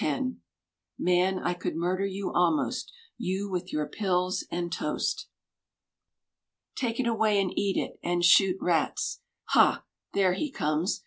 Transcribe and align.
•Man, 0.97 1.37
I 1.37 1.53
could 1.53 1.75
murder 1.75 2.07
you 2.07 2.33
almost, 2.33 2.91
You 3.19 3.47
with 3.51 3.71
your 3.71 3.85
pills 3.87 4.43
and 4.49 4.71
toast. 4.73 5.27
iZ7i 6.75 6.75
Take 6.75 6.99
it 7.01 7.05
away 7.07 7.39
and 7.39 7.53
eat 7.55 7.77
it, 7.77 7.99
and 8.01 8.25
shoot 8.25 8.57
rats. 8.59 9.21
Hal 9.49 9.83
there 10.13 10.33
he 10.33 10.49
comes. 10.51 10.99